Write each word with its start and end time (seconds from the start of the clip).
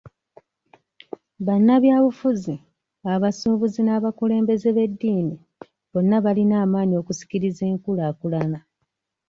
Bannabyabufuzi 1.45 2.55
,abasuubuzi 3.13 3.79
n'abakulembeze 3.83 4.69
b'eddiini 4.75 5.35
bonna 5.91 6.17
balina 6.25 6.55
amaanyi 6.65 6.95
okusikiriza 7.01 7.63
enkulaakulana. 7.73 8.59